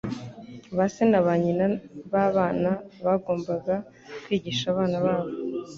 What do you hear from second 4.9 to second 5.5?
babo